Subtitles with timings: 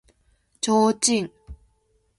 [0.61, 1.29] 提灯